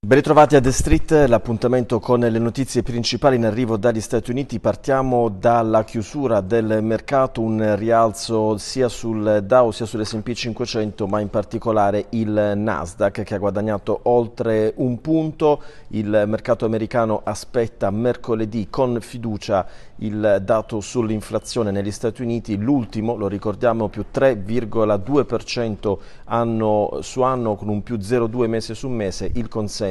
Ben 0.00 0.16
ritrovati 0.16 0.54
a 0.54 0.60
The 0.60 0.70
Street, 0.70 1.10
l'appuntamento 1.26 1.98
con 1.98 2.20
le 2.20 2.38
notizie 2.38 2.84
principali 2.84 3.34
in 3.34 3.44
arrivo 3.44 3.76
dagli 3.76 4.00
Stati 4.00 4.30
Uniti. 4.30 4.60
Partiamo 4.60 5.28
dalla 5.28 5.82
chiusura 5.82 6.40
del 6.40 6.84
mercato, 6.84 7.40
un 7.40 7.74
rialzo 7.74 8.56
sia 8.58 8.88
sul 8.88 9.42
Dow 9.44 9.72
sia 9.72 9.86
sull'S&P 9.86 10.32
500, 10.32 11.08
ma 11.08 11.18
in 11.18 11.30
particolare 11.30 12.06
il 12.10 12.52
Nasdaq 12.54 13.24
che 13.24 13.34
ha 13.34 13.38
guadagnato 13.38 13.98
oltre 14.04 14.72
un 14.76 15.00
punto. 15.00 15.60
Il 15.88 16.22
mercato 16.28 16.64
americano 16.64 17.22
aspetta 17.24 17.90
mercoledì 17.90 18.68
con 18.70 19.00
fiducia 19.00 19.66
il 19.96 20.40
dato 20.44 20.80
sull'inflazione 20.80 21.72
negli 21.72 21.90
Stati 21.90 22.22
Uniti, 22.22 22.56
l'ultimo, 22.56 23.16
lo 23.16 23.26
ricordiamo, 23.26 23.88
più 23.88 24.04
3,2% 24.14 25.98
anno 26.26 26.98
su 27.00 27.22
anno 27.22 27.56
con 27.56 27.68
un 27.68 27.82
più 27.82 27.96
0,2 27.96 28.46
mese 28.46 28.74
su 28.74 28.86
mese, 28.86 29.28
il 29.34 29.48
consenso 29.48 29.86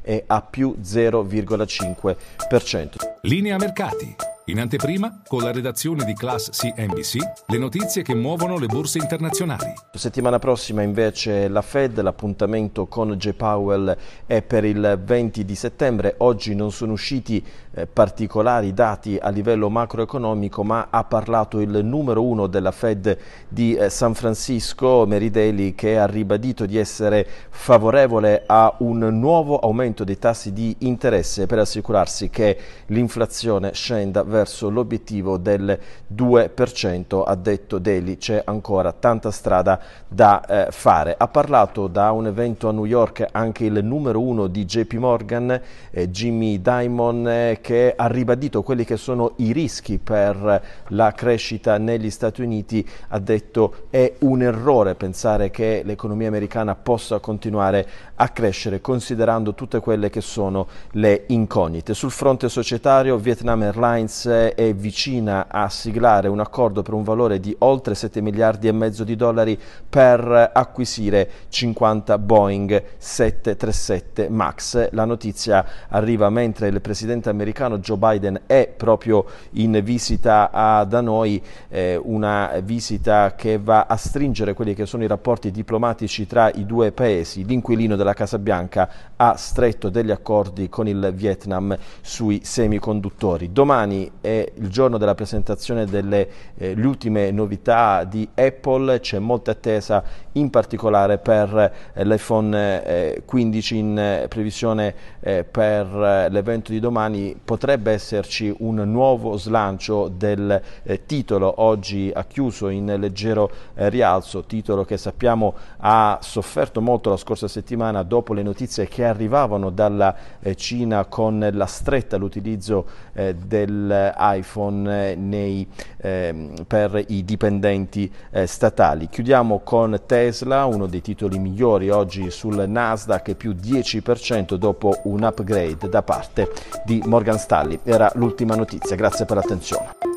è 0.00 0.24
a 0.26 0.42
più 0.42 0.76
0,5%. 0.80 3.18
Linea 3.22 3.56
mercati. 3.56 4.33
In 4.48 4.60
anteprima, 4.60 5.22
con 5.26 5.40
la 5.42 5.52
redazione 5.52 6.04
di 6.04 6.12
Class 6.12 6.50
CNBC, 6.50 7.16
le 7.46 7.56
notizie 7.56 8.02
che 8.02 8.14
muovono 8.14 8.58
le 8.58 8.66
borse 8.66 8.98
internazionali. 8.98 9.72
Settimana 9.94 10.38
prossima 10.38 10.82
invece 10.82 11.48
la 11.48 11.62
Fed, 11.62 11.98
l'appuntamento 11.98 12.84
con 12.84 13.12
J. 13.12 13.32
Powell 13.32 13.96
è 14.26 14.42
per 14.42 14.66
il 14.66 15.00
20 15.02 15.46
di 15.46 15.54
settembre. 15.54 16.16
Oggi 16.18 16.54
non 16.54 16.72
sono 16.72 16.92
usciti 16.92 17.42
eh, 17.72 17.86
particolari 17.86 18.74
dati 18.74 19.16
a 19.18 19.30
livello 19.30 19.70
macroeconomico, 19.70 20.62
ma 20.62 20.88
ha 20.90 21.04
parlato 21.04 21.60
il 21.60 21.82
numero 21.82 22.22
uno 22.22 22.46
della 22.46 22.70
Fed 22.70 23.16
di 23.48 23.74
eh, 23.74 23.88
San 23.88 24.12
Francisco, 24.12 25.06
Mary 25.06 25.30
Daly, 25.30 25.74
che 25.74 25.98
ha 25.98 26.04
ribadito 26.04 26.66
di 26.66 26.76
essere 26.76 27.26
favorevole 27.48 28.42
a 28.44 28.74
un 28.80 28.98
nuovo 28.98 29.58
aumento 29.58 30.04
dei 30.04 30.18
tassi 30.18 30.52
di 30.52 30.76
interesse 30.80 31.46
per 31.46 31.60
assicurarsi 31.60 32.28
che 32.28 32.58
l'inflazione 32.88 33.72
scenda 33.72 34.22
verso 34.22 34.33
l'obiettivo 34.68 35.36
del 35.36 35.78
2%, 36.14 37.22
ha 37.24 37.34
detto 37.34 37.78
Daly, 37.78 38.16
c'è 38.16 38.42
ancora 38.44 38.92
tanta 38.92 39.30
strada 39.30 39.80
da 40.08 40.44
eh, 40.44 40.70
fare. 40.70 41.14
Ha 41.16 41.28
parlato 41.28 41.86
da 41.86 42.10
un 42.10 42.26
evento 42.26 42.68
a 42.68 42.72
New 42.72 42.84
York 42.84 43.26
anche 43.30 43.64
il 43.64 43.84
numero 43.84 44.20
uno 44.20 44.46
di 44.46 44.64
JP 44.64 44.94
Morgan, 44.94 45.60
eh, 45.90 46.10
Jimmy 46.10 46.60
Dimon, 46.60 47.28
eh, 47.28 47.58
che 47.60 47.94
ha 47.96 48.06
ribadito 48.06 48.62
quelli 48.62 48.84
che 48.84 48.96
sono 48.96 49.34
i 49.36 49.52
rischi 49.52 49.98
per 49.98 50.62
la 50.88 51.12
crescita 51.12 51.78
negli 51.78 52.10
Stati 52.10 52.42
Uniti, 52.42 52.86
ha 53.08 53.18
detto 53.18 53.86
è 53.90 54.14
un 54.20 54.42
errore 54.42 54.94
pensare 54.94 55.50
che 55.50 55.82
l'economia 55.84 56.28
americana 56.28 56.74
possa 56.74 57.18
continuare 57.18 57.86
a 58.16 58.28
crescere 58.28 58.80
considerando 58.80 59.54
tutte 59.54 59.80
quelle 59.80 60.10
che 60.10 60.20
sono 60.20 60.66
le 60.92 61.24
incognite. 61.28 61.94
Sul 61.94 62.10
fronte 62.10 62.48
societario 62.48 63.16
Vietnam 63.16 63.62
Airlines 63.62 64.23
è 64.26 64.74
vicina 64.74 65.46
a 65.48 65.68
siglare 65.68 66.28
un 66.28 66.40
accordo 66.40 66.82
per 66.82 66.94
un 66.94 67.02
valore 67.02 67.40
di 67.40 67.54
oltre 67.60 67.94
7 67.94 68.20
miliardi 68.20 68.68
e 68.68 68.72
mezzo 68.72 69.04
di 69.04 69.16
dollari 69.16 69.58
per 69.88 70.50
acquisire 70.52 71.30
50 71.48 72.18
Boeing 72.18 72.82
737 72.96 74.28
MAX. 74.28 74.90
La 74.92 75.04
notizia 75.04 75.64
arriva 75.88 76.30
mentre 76.30 76.68
il 76.68 76.80
presidente 76.80 77.28
americano 77.28 77.78
Joe 77.78 77.96
Biden 77.96 78.42
è 78.46 78.72
proprio 78.76 79.24
in 79.52 79.80
visita 79.82 80.50
a, 80.50 80.84
da 80.84 81.00
noi, 81.00 81.42
eh, 81.68 82.00
una 82.02 82.52
visita 82.62 83.34
che 83.34 83.58
va 83.58 83.86
a 83.88 83.96
stringere 83.96 84.54
quelli 84.54 84.74
che 84.74 84.86
sono 84.86 85.04
i 85.04 85.08
rapporti 85.08 85.50
diplomatici 85.50 86.26
tra 86.26 86.50
i 86.50 86.66
due 86.66 86.92
paesi. 86.92 87.44
L'inquilino 87.44 87.96
della 87.96 88.14
Casa 88.14 88.38
Bianca 88.38 88.88
ha 89.16 89.36
stretto 89.36 89.88
degli 89.88 90.10
accordi 90.10 90.68
con 90.68 90.88
il 90.88 91.12
Vietnam 91.14 91.76
sui 92.00 92.40
semiconduttori. 92.44 93.52
Domani 93.52 94.13
è 94.20 94.52
il 94.54 94.68
giorno 94.68 94.98
della 94.98 95.14
presentazione 95.14 95.84
delle 95.86 96.28
eh, 96.56 96.72
ultime 96.72 97.30
novità 97.30 98.04
di 98.04 98.28
Apple, 98.34 99.00
c'è 99.00 99.18
molta 99.18 99.52
attesa 99.52 100.02
in 100.32 100.50
particolare 100.50 101.18
per 101.18 101.72
eh, 101.92 102.04
l'iPhone 102.04 102.84
eh, 102.84 103.22
15 103.24 103.76
in 103.76 103.98
eh, 103.98 104.26
previsione 104.28 104.94
eh, 105.20 105.44
per 105.44 105.86
eh, 105.86 106.28
l'evento 106.30 106.72
di 106.72 106.80
domani, 106.80 107.38
potrebbe 107.42 107.92
esserci 107.92 108.54
un 108.58 108.76
nuovo 108.76 109.36
slancio 109.36 110.08
del 110.08 110.60
titolo, 111.06 111.62
oggi 111.62 112.10
ha 112.14 112.24
chiuso 112.24 112.68
in 112.68 112.94
leggero 112.98 113.50
rialzo, 113.74 114.44
titolo 114.44 114.84
che 114.84 114.96
sappiamo 114.96 115.54
ha 115.78 116.18
sofferto 116.20 116.80
molto 116.80 117.10
la 117.10 117.16
scorsa 117.16 117.48
settimana 117.48 118.02
dopo 118.02 118.32
le 118.32 118.42
notizie 118.42 118.86
che 118.88 119.04
arrivavano 119.04 119.70
dalla 119.70 120.14
Cina 120.54 121.04
con 121.06 121.48
la 121.52 121.66
stretta 121.66 122.16
all'utilizzo 122.16 122.86
del 123.12 124.03
iPhone 124.16 125.14
nei, 125.14 125.66
eh, 125.98 126.52
per 126.66 127.04
i 127.08 127.24
dipendenti 127.24 128.10
eh, 128.30 128.46
statali. 128.46 129.08
Chiudiamo 129.08 129.60
con 129.60 130.00
Tesla, 130.06 130.64
uno 130.64 130.86
dei 130.86 131.00
titoli 131.02 131.38
migliori 131.38 131.90
oggi 131.90 132.30
sul 132.30 132.64
Nasdaq, 132.66 133.34
più 133.34 133.52
10% 133.52 134.54
dopo 134.54 135.00
un 135.04 135.22
upgrade 135.22 135.88
da 135.88 136.02
parte 136.02 136.50
di 136.84 137.02
Morgan 137.06 137.38
Stanley. 137.38 137.80
Era 137.84 138.10
l'ultima 138.14 138.54
notizia, 138.54 138.96
grazie 138.96 139.24
per 139.24 139.36
l'attenzione. 139.36 140.13